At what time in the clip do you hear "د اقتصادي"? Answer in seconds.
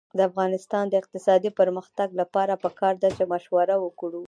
0.89-1.49